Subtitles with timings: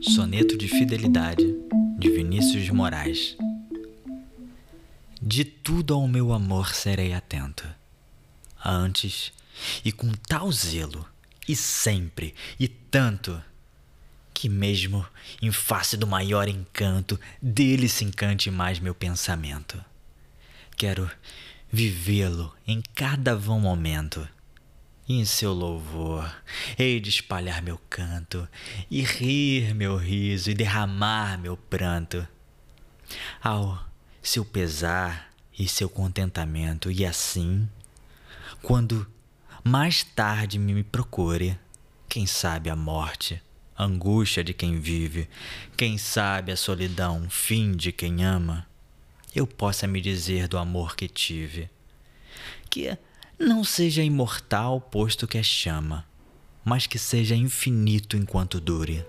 [0.00, 1.44] Soneto de Fidelidade,
[1.98, 3.36] de Vinícius de Moraes.
[5.20, 7.66] De tudo ao meu amor serei atento.
[8.64, 9.32] Antes,
[9.84, 11.04] e com tal zelo,
[11.48, 13.42] e sempre, e tanto,
[14.32, 15.04] que mesmo
[15.42, 19.84] em face do maior encanto, dele se encante mais meu pensamento.
[20.76, 21.10] Quero
[21.72, 24.26] vivê-lo em cada vão momento
[25.08, 26.30] em seu louvor
[26.78, 28.48] hei de espalhar meu canto,
[28.90, 32.26] e rir meu riso, e derramar meu pranto.
[33.42, 33.84] Ao
[34.22, 37.68] seu pesar e seu contentamento, e assim,
[38.62, 39.06] quando
[39.64, 41.58] mais tarde me procure,
[42.08, 43.42] quem sabe a morte,
[43.78, 45.28] angústia de quem vive,
[45.76, 48.66] quem sabe a solidão, fim de quem ama,
[49.34, 51.70] eu possa me dizer do amor que tive.
[52.70, 52.96] Que
[53.38, 56.04] não seja imortal, posto que é chama,
[56.64, 59.04] mas que seja infinito enquanto dure.